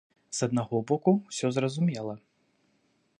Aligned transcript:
З 0.37 0.47
аднаго 0.47 0.79
боку, 0.91 1.13
усё 1.33 1.47
зразумела. 1.59 2.13